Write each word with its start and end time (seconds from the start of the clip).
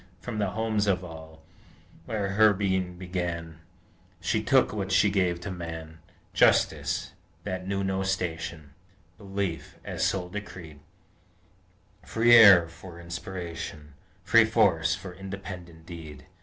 From 0.19 0.39
the 0.39 0.49
homes 0.49 0.87
of 0.87 1.03
all, 1.03 1.43
where 2.05 2.29
her 2.29 2.53
being 2.53 2.97
began, 2.97 3.59
She 4.19 4.41
took 4.41 4.73
what 4.73 4.91
she 4.91 5.11
gave 5.11 5.39
to 5.41 5.51
Man; 5.51 5.99
Justice, 6.33 7.11
that 7.43 7.67
knew 7.67 7.83
no 7.83 8.01
station, 8.01 8.71
Belief, 9.19 9.77
as 9.85 10.03
soul 10.03 10.27
decreed, 10.29 10.79
Free 12.03 12.33
air 12.35 12.67
for 12.67 12.99
aspiration, 12.99 13.93
Free 14.23 14.43
force 14.43 14.95
for 14.95 15.13
independent 15.13 15.85
deed! 15.85 16.25